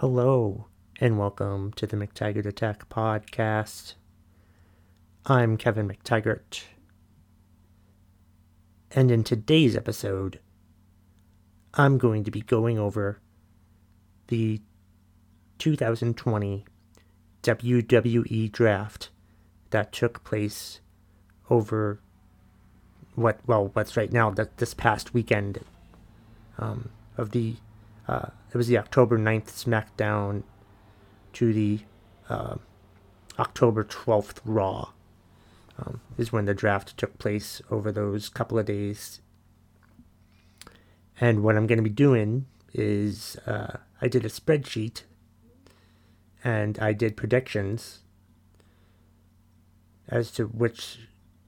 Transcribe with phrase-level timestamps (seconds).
[0.00, 0.66] Hello,
[1.00, 3.94] and welcome to the McTaggart Attack podcast.
[5.24, 6.64] I'm Kevin McTaggart.
[8.90, 10.38] And in today's episode,
[11.72, 13.22] I'm going to be going over
[14.26, 14.60] the
[15.56, 16.66] 2020
[17.42, 19.08] WWE draft
[19.70, 20.80] that took place
[21.48, 22.00] over
[23.14, 25.60] what, well, what's right now, that this past weekend
[26.58, 27.56] um, of the
[28.08, 30.42] uh, it was the October 9th SmackDown
[31.34, 31.80] to the
[32.28, 32.56] uh,
[33.38, 34.90] October 12th Raw.
[35.78, 39.20] Um, is when the draft took place over those couple of days.
[41.20, 45.02] And what I'm going to be doing is uh, I did a spreadsheet
[46.42, 48.00] and I did predictions
[50.08, 51.00] as to which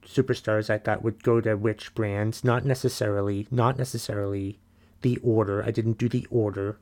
[0.05, 2.43] superstars I thought would go to which brands.
[2.43, 4.59] Not necessarily, not necessarily
[5.01, 5.63] the order.
[5.63, 6.77] I didn't do the order.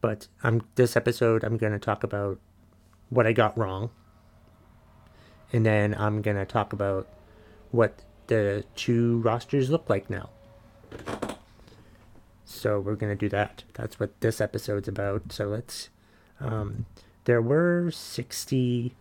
[0.00, 2.38] But I'm this episode I'm going to talk about
[3.10, 3.90] what I got wrong.
[5.52, 7.08] And then I'm going to talk about
[7.70, 10.30] what the two rosters look like now.
[12.44, 13.64] So we're going to do that.
[13.74, 15.32] That's what this episode's about.
[15.32, 15.88] So let's
[16.40, 16.86] um,
[17.24, 18.94] there were 60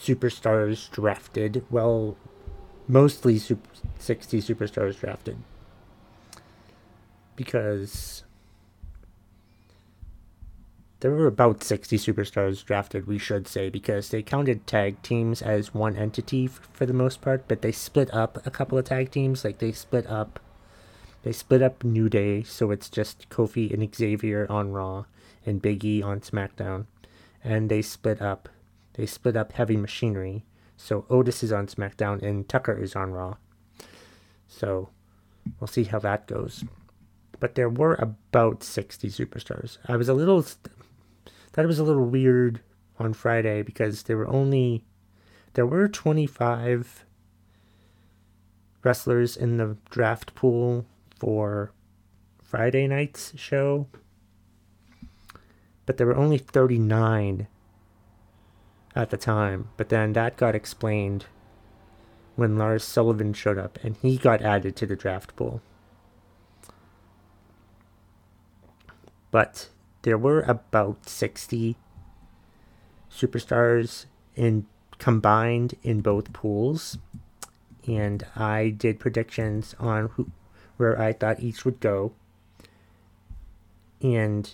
[0.00, 1.64] superstars drafted.
[1.70, 2.16] Well,
[2.88, 5.36] mostly super, 60 superstars drafted.
[7.36, 8.24] Because
[11.00, 15.72] there were about 60 superstars drafted, we should say, because they counted tag teams as
[15.72, 19.12] one entity f- for the most part, but they split up a couple of tag
[19.12, 19.44] teams.
[19.44, 20.40] Like they split up,
[21.22, 25.04] they split up New Day, so it's just Kofi and Xavier on Raw
[25.46, 26.86] and Big E on SmackDown,
[27.44, 28.48] and they split up,
[28.94, 30.44] they split up Heavy Machinery,
[30.78, 33.36] so Otis is on SmackDown and Tucker is on Raw.
[34.46, 34.88] So
[35.60, 36.64] we'll see how that goes.
[37.40, 39.78] But there were about 60 superstars.
[39.86, 42.60] I was a little it was a little weird
[43.00, 44.84] on Friday because there were only
[45.54, 47.04] there were 25
[48.84, 50.86] wrestlers in the draft pool
[51.18, 51.72] for
[52.40, 53.88] Friday night's show.
[55.86, 57.48] But there were only 39
[58.94, 61.26] at the time, but then that got explained
[62.36, 65.60] when Lars Sullivan showed up and he got added to the draft pool.
[69.30, 69.68] But
[70.02, 71.76] there were about 60
[73.10, 74.06] superstars
[74.36, 74.66] in
[74.98, 76.98] combined in both pools
[77.86, 80.30] and I did predictions on who
[80.76, 82.12] where I thought each would go
[84.00, 84.50] and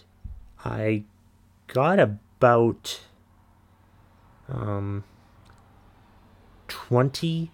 [0.64, 1.04] I
[1.66, 3.00] got about
[4.48, 5.04] um,
[6.68, 7.50] 20,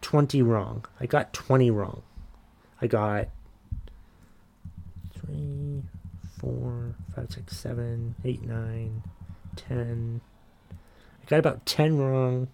[0.00, 0.84] 20 wrong.
[1.00, 2.02] I got 20 wrong.
[2.80, 3.28] I got
[5.26, 5.82] 3,
[6.40, 9.02] 4, 5, 6, 7, 8, 9,
[9.56, 10.20] 10.
[10.70, 12.48] I got about 10 wrong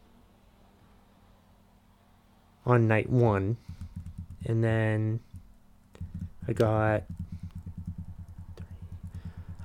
[2.66, 3.56] on night one.
[4.44, 5.20] And then
[6.46, 7.02] I got.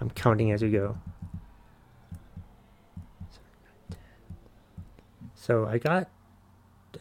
[0.02, 0.98] I'm counting as we go.
[5.46, 6.08] So I got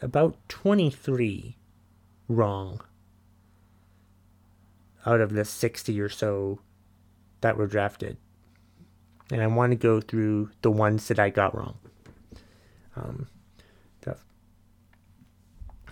[0.01, 1.55] about 23
[2.27, 2.81] wrong
[5.05, 6.59] out of the 60 or so
[7.39, 8.17] that were drafted.
[9.31, 11.77] And I want to go through the ones that I got wrong.
[12.97, 13.27] Um,
[14.01, 14.17] the,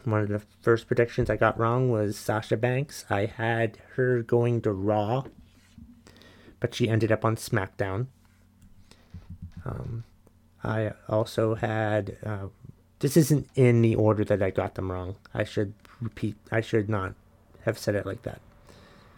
[0.04, 3.06] one of the first predictions I got wrong was Sasha Banks.
[3.10, 5.24] I had her going to Raw,
[6.60, 8.08] but she ended up on SmackDown.
[9.64, 10.04] Um,
[10.64, 12.18] I also had.
[12.26, 12.48] Uh,
[13.00, 15.16] this isn't in the order that I got them wrong.
[15.34, 16.36] I should repeat.
[16.52, 17.16] I should not
[17.66, 18.42] have said it like that.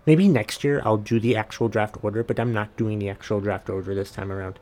[0.06, 3.40] Maybe next year I'll do the actual draft order, but I'm not doing the actual
[3.40, 4.60] draft order this time around.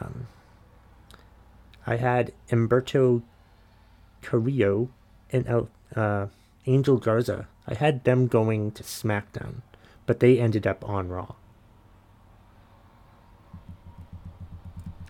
[0.00, 0.26] Um,
[1.86, 3.22] I had Umberto
[4.22, 4.90] Carrillo
[5.30, 5.66] and
[5.96, 6.26] uh,
[6.66, 7.48] Angel Garza.
[7.66, 9.62] I had them going to SmackDown,
[10.06, 11.34] but they ended up on Raw.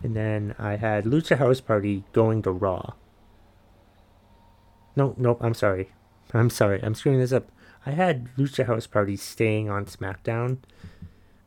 [0.03, 2.95] And then I had Lucha House Party going to Raw.
[4.95, 5.91] No, nope, I'm sorry.
[6.35, 6.81] I'm sorry.
[6.83, 7.51] I'm screwing this up.
[7.87, 10.59] I had Lucha House Party staying on SmackDown,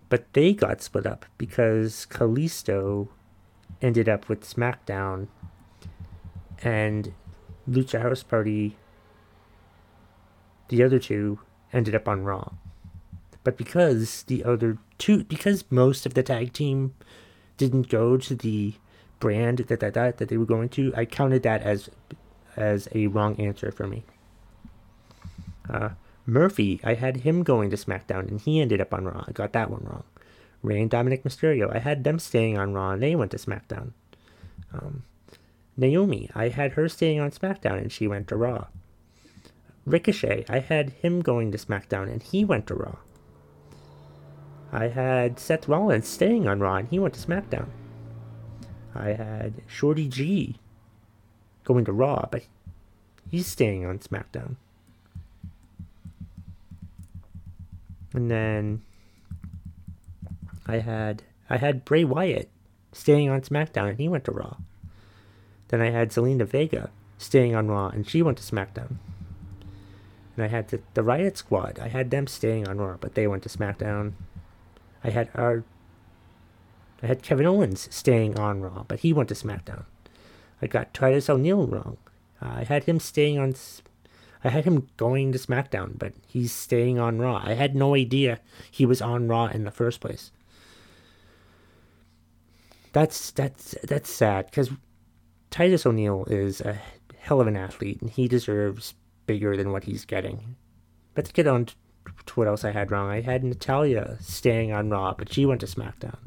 [0.09, 3.09] but they got split up because Kalisto
[3.81, 5.27] ended up with SmackDown
[6.63, 7.13] and
[7.69, 8.77] Lucha House Party,
[10.69, 11.39] the other two,
[11.73, 12.53] ended up on Raw.
[13.43, 16.93] But because the other two, because most of the tag team
[17.61, 18.73] didn't go to the
[19.19, 21.89] brand that that, that, that they were going to, I counted that as
[22.57, 24.03] as a wrong answer for me.
[25.69, 25.89] Uh,
[26.25, 29.23] Murphy, I had him going to SmackDown, and he ended up on Raw.
[29.27, 30.03] I got that one wrong.
[30.63, 33.91] Rey and Dominic Mysterio, I had them staying on Raw, and they went to SmackDown.
[34.73, 35.03] Um,
[35.77, 38.67] Naomi, I had her staying on SmackDown, and she went to Raw.
[39.85, 42.97] Ricochet, I had him going to SmackDown, and he went to Raw.
[44.71, 47.67] I had Seth Rollins staying on Raw, and he went to SmackDown.
[48.95, 50.57] I had Shorty G
[51.63, 52.43] going to Raw, but
[53.29, 54.55] he's staying on SmackDown.
[58.13, 58.81] And then
[60.67, 62.49] I had I had Bray Wyatt
[62.91, 64.57] staying on SmackDown and he went to Raw.
[65.69, 68.95] Then I had Zelina Vega staying on Raw and she went to SmackDown.
[70.35, 71.79] And I had the, the Riot Squad.
[71.79, 74.13] I had them staying on Raw, but they went to SmackDown.
[75.03, 75.63] I had our
[77.03, 79.85] I had Kevin Owens staying on Raw, but he went to SmackDown.
[80.61, 81.97] I got Titus O'Neil wrong.
[82.41, 83.55] Uh, I had him staying on.
[84.43, 87.41] I had him going to SmackDown, but he's staying on Raw.
[87.43, 88.39] I had no idea
[88.69, 90.31] he was on Raw in the first place.
[92.93, 94.69] That's that's that's sad because
[95.49, 96.77] Titus O'Neil is a
[97.17, 98.93] hell of an athlete, and he deserves
[99.25, 100.55] bigger than what he's getting.
[101.15, 101.67] Let's get on
[102.35, 103.09] what else I had wrong.
[103.09, 106.17] I had Natalya staying on Raw, but she went to SmackDown.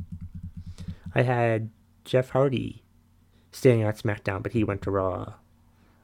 [1.15, 1.71] I had
[2.05, 2.83] Jeff Hardy
[3.53, 5.35] staying on SmackDown, but he went to Raw.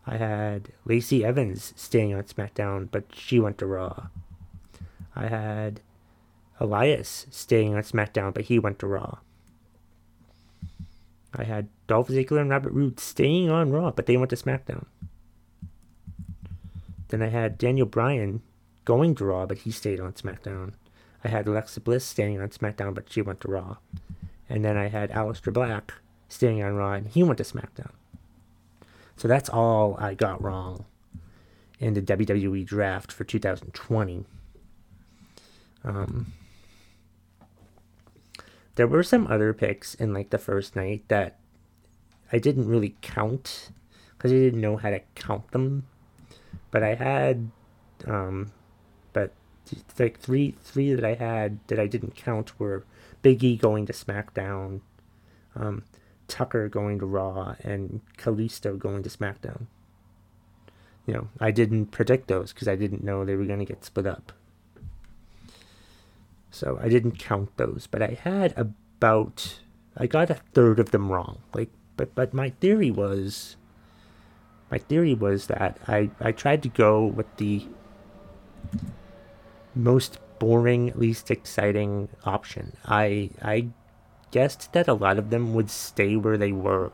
[0.06, 4.08] I had Lacey Evans staying on SmackDown, but she went to Raw.
[5.14, 5.80] I had
[6.58, 9.18] Elias staying on SmackDown, but he went to Raw.
[11.34, 14.86] I had Dolph Ziggler and Robert Roode staying on Raw, but they went to SmackDown.
[17.08, 18.42] Then I had Daniel Bryan
[18.84, 20.72] going to Raw, but he stayed on SmackDown.
[21.24, 23.76] I had Alexa Bliss staying on SmackDown, but she went to Raw.
[24.48, 25.94] And then I had Aleister Black
[26.28, 27.92] staying on Raw, and he went to SmackDown.
[29.16, 30.86] So that's all I got wrong
[31.78, 34.24] in the WWE draft for 2020.
[35.84, 36.32] Um,
[38.76, 41.38] there were some other picks in like the first night that
[42.32, 43.70] I didn't really count
[44.16, 45.86] because I didn't know how to count them.
[46.70, 47.50] But I had,
[48.06, 48.52] um,
[49.98, 52.84] like three three that I had that I didn't count were
[53.22, 54.80] Big E going to SmackDown,
[55.54, 55.82] um,
[56.28, 59.66] Tucker going to Raw, and Kalisto going to SmackDown.
[61.06, 63.84] You know, I didn't predict those because I didn't know they were going to get
[63.84, 64.32] split up.
[66.50, 69.60] So I didn't count those, but I had about
[69.96, 71.38] I got a third of them wrong.
[71.54, 73.56] Like, but but my theory was
[74.70, 77.66] my theory was that I I tried to go with the
[79.74, 82.76] most boring, least exciting option.
[82.84, 83.68] I I
[84.30, 86.92] guessed that a lot of them would stay where they were.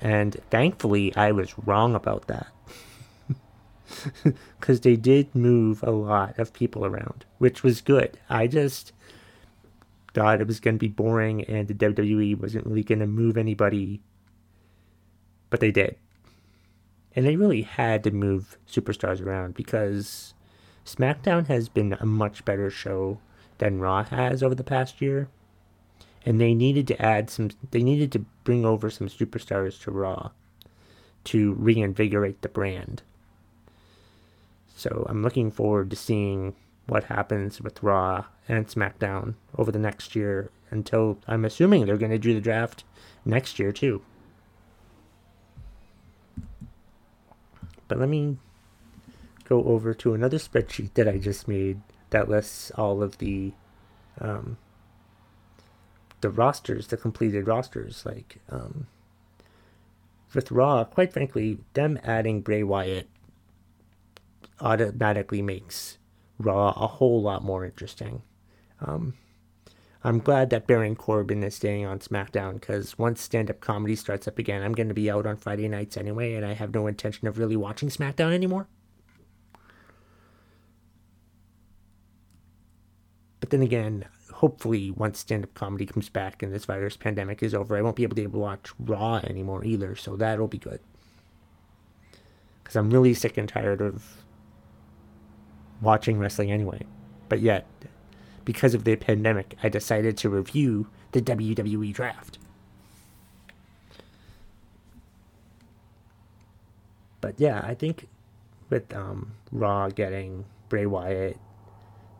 [0.00, 2.48] And thankfully, I was wrong about that.
[4.58, 8.18] Because they did move a lot of people around, which was good.
[8.28, 8.92] I just
[10.14, 13.36] thought it was going to be boring and the WWE wasn't really going to move
[13.36, 14.00] anybody.
[15.50, 15.96] But they did.
[17.14, 20.34] And they really had to move superstars around because
[20.86, 23.18] SmackDown has been a much better show
[23.58, 25.28] than Raw has over the past year.
[26.24, 30.30] And they needed to add some, they needed to bring over some superstars to Raw
[31.24, 33.02] to reinvigorate the brand.
[34.74, 36.54] So I'm looking forward to seeing
[36.86, 42.10] what happens with Raw and SmackDown over the next year until I'm assuming they're going
[42.10, 42.84] to do the draft
[43.24, 44.02] next year too.
[47.92, 48.38] But let me
[49.44, 53.52] go over to another spreadsheet that I just made that lists all of the
[54.18, 54.56] um,
[56.22, 58.06] the rosters, the completed rosters.
[58.06, 58.86] Like um,
[60.32, 63.10] with Raw, quite frankly, them adding Bray Wyatt
[64.58, 65.98] automatically makes
[66.38, 68.22] Raw a whole lot more interesting.
[68.80, 69.18] Um,
[70.04, 74.26] I'm glad that Baron Corbin is staying on SmackDown because once stand up comedy starts
[74.26, 76.88] up again, I'm going to be out on Friday nights anyway, and I have no
[76.88, 78.66] intention of really watching SmackDown anymore.
[83.38, 87.54] But then again, hopefully, once stand up comedy comes back and this virus pandemic is
[87.54, 90.80] over, I won't be able to, watch Raw anymore either, so that'll be good.
[92.62, 94.24] Because I'm really sick and tired of
[95.80, 96.86] watching wrestling anyway.
[97.28, 97.66] But yet,
[98.44, 102.38] because of the pandemic, I decided to review the WWE draft.
[107.20, 108.08] But yeah, I think
[108.68, 111.38] with um, Raw getting Bray Wyatt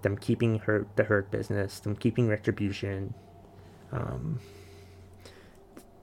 [0.03, 3.15] them keeping hurt the hurt business, them keeping retribution,
[3.91, 4.41] um,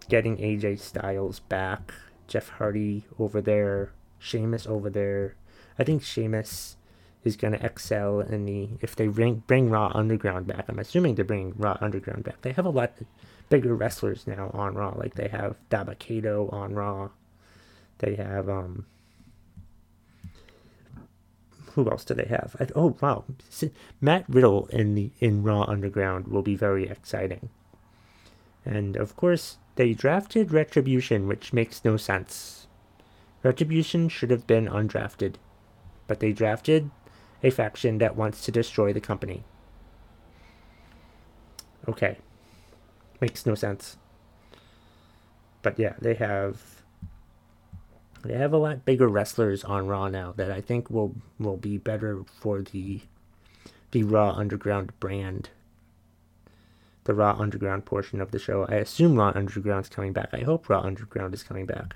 [0.08, 1.94] getting AJ Styles back,
[2.28, 5.36] Jeff Hardy over there, Sheamus over there.
[5.78, 6.78] I think Sheamus
[7.24, 10.66] is going to excel in the if they bring bring Raw Underground back.
[10.68, 12.42] I'm assuming they're bringing Raw Underground back.
[12.42, 12.94] They have a lot
[13.50, 14.94] bigger wrestlers now on Raw.
[14.96, 17.10] Like they have Dabba-Kato on Raw.
[18.00, 18.86] They have um.
[21.74, 22.56] Who else do they have?
[22.60, 23.26] I, oh wow,
[24.02, 27.50] Matt Riddle in the in Raw Underground will be very exciting.
[28.66, 32.68] And of course, they drafted Retribution, which makes no sense.
[33.44, 35.36] Retribution should have been undrafted,
[36.08, 36.92] but they drafted
[37.44, 39.44] a faction that wants to destroy the company.
[41.88, 42.18] Okay.
[43.22, 43.98] Makes no sense.
[45.62, 46.62] But yeah, they have
[48.24, 51.78] they have a lot bigger wrestlers on Raw now that I think will will be
[51.78, 53.02] better for the
[53.92, 55.50] the Raw Underground brand.
[57.06, 58.66] The Raw Underground portion of the show.
[58.70, 60.30] I assume Raw Underground's coming back.
[60.32, 61.96] I hope Raw Underground is coming back.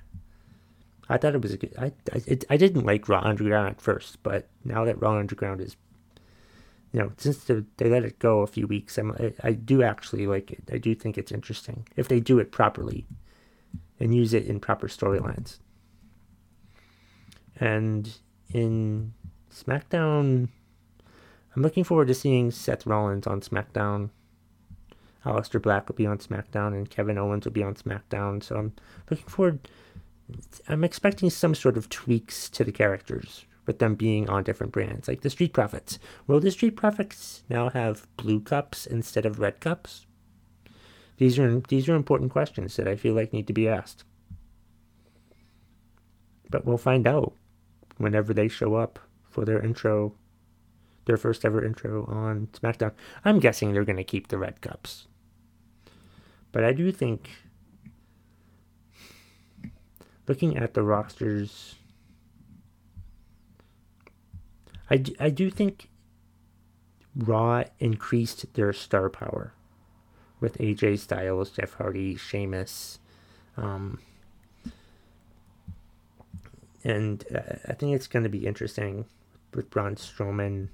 [1.08, 1.74] I thought it was a good.
[1.78, 5.60] I I, it, I didn't like Raw Underground at first, but now that Raw Underground
[5.60, 5.76] is,
[6.92, 9.82] you know, since they, they let it go a few weeks, I'm, I, I do
[9.82, 10.62] actually like it.
[10.72, 13.06] I do think it's interesting if they do it properly,
[14.00, 15.58] and use it in proper storylines.
[17.60, 18.10] And
[18.52, 19.12] in
[19.52, 20.48] SmackDown,
[21.54, 24.10] I'm looking forward to seeing Seth Rollins on SmackDown.
[25.24, 28.42] Aleister Black will be on SmackDown, and Kevin Owens will be on SmackDown.
[28.42, 28.72] So I'm
[29.10, 29.68] looking forward
[30.68, 35.08] I'm expecting some sort of tweaks to the characters with them being on different brands,
[35.08, 35.98] like the Street Profits.
[36.26, 40.06] Will the Street Profits now have blue cups instead of red cups?
[41.16, 44.04] These are these are important questions that I feel like need to be asked.
[46.50, 47.34] But we'll find out
[47.98, 48.98] whenever they show up
[49.30, 50.14] for their intro,
[51.06, 52.92] their first ever intro on SmackDown.
[53.24, 55.06] I'm guessing they're going to keep the red cups.
[56.52, 57.30] But I do think
[60.26, 61.76] looking at the rosters,
[64.90, 65.88] I do, I do think
[67.16, 69.52] Raw increased their star power
[70.40, 72.98] with AJ Styles, Jeff Hardy, Sheamus.
[73.56, 74.00] Um,
[76.82, 79.06] and uh, I think it's going to be interesting
[79.54, 80.68] with Braun Strowman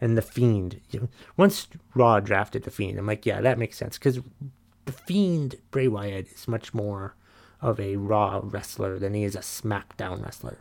[0.00, 0.80] and The Fiend.
[1.36, 4.18] Once Raw drafted The Fiend, I'm like, yeah, that makes sense because
[4.86, 7.14] The Fiend, Bray Wyatt, is much more
[7.62, 10.58] of a Raw wrestler than he is a SmackDown wrestler.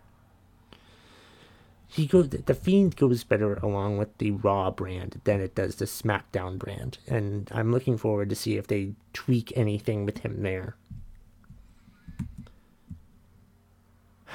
[1.87, 5.85] He goes, the Fiend goes better along with the Raw brand than it does the
[5.85, 10.75] SmackDown brand, and I'm looking forward to see if they tweak anything with him there.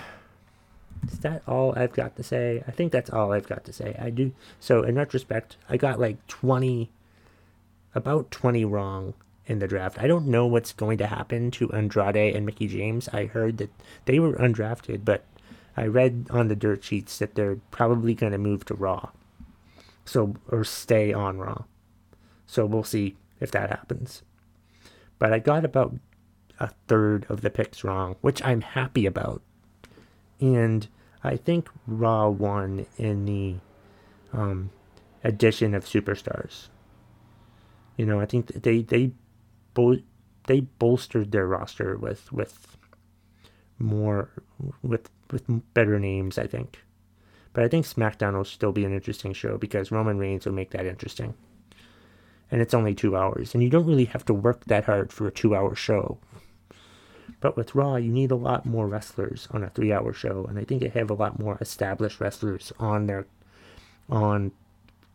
[1.06, 2.64] Is that all I've got to say?
[2.66, 3.96] I think that's all I've got to say.
[4.00, 6.90] I do so in retrospect, I got like 20
[7.94, 9.14] about 20 wrong
[9.46, 9.98] in the draft.
[9.98, 13.08] I don't know what's going to happen to Andrade and Mickie James.
[13.12, 13.70] I heard that
[14.06, 15.24] they were undrafted, but
[15.76, 19.10] I read on the dirt sheets that they're probably going to move to Raw.
[20.04, 21.64] So or stay on Raw.
[22.46, 24.22] So we'll see if that happens.
[25.18, 25.94] But I got about
[26.60, 29.42] a third of the picks wrong, which I'm happy about.
[30.40, 30.86] And
[31.22, 33.56] I think Raw won in the
[34.32, 34.70] um,
[35.22, 36.68] addition of superstars.
[37.96, 39.12] You know, I think they they
[39.74, 39.98] bol-
[40.46, 42.76] they bolstered their roster with with
[43.78, 44.30] more
[44.82, 46.82] with with better names, I think.
[47.52, 50.70] But I think SmackDown will still be an interesting show because Roman Reigns will make
[50.70, 51.34] that interesting.
[52.50, 55.26] And it's only two hours, and you don't really have to work that hard for
[55.26, 56.18] a two-hour show.
[57.40, 60.64] But with Raw, you need a lot more wrestlers on a three-hour show, and I
[60.64, 63.26] think they have a lot more established wrestlers on their
[64.10, 64.52] on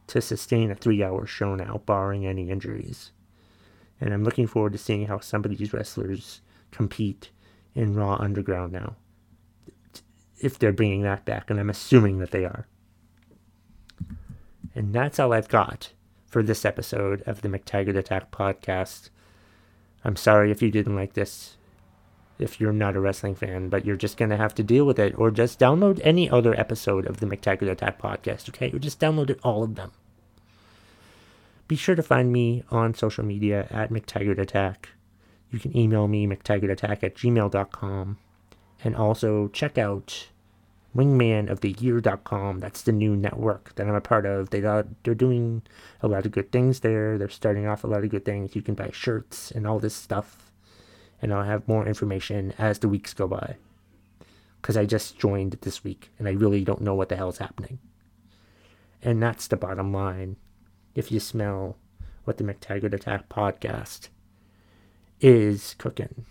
[0.07, 3.11] to sustain a three-hour show now, barring any injuries
[4.01, 6.41] and I'm looking forward to seeing how some of these wrestlers
[6.71, 7.31] compete
[7.75, 8.95] in Raw Underground now.
[10.39, 12.67] If they're bringing that back, and I'm assuming that they are.
[14.73, 15.91] And that's all I've got
[16.27, 19.09] for this episode of the McTaggart Attack podcast.
[20.05, 21.57] I'm sorry if you didn't like this,
[22.37, 24.99] if you're not a wrestling fan, but you're just going to have to deal with
[24.99, 28.71] it, or just download any other episode of the McTaggart Attack podcast, okay?
[28.71, 29.91] Or just download all of them.
[31.69, 34.85] Be sure to find me on social media at McTaggartAttack.
[35.51, 38.17] You can email me, McTaggartAttack at gmail.com.
[38.83, 40.29] And also check out
[40.95, 42.59] wingmanoftheyear.com.
[42.59, 44.49] That's the new network that I'm a part of.
[44.49, 45.61] They they're doing
[46.01, 47.19] a lot of good things there.
[47.19, 48.55] They're starting off a lot of good things.
[48.55, 50.51] You can buy shirts and all this stuff.
[51.21, 53.57] And I'll have more information as the weeks go by.
[54.59, 57.77] Because I just joined this week and I really don't know what the hell's happening.
[59.03, 60.37] And that's the bottom line
[60.95, 61.77] if you smell
[62.23, 64.09] what the McTaggart Attack podcast
[65.21, 66.25] is cooking.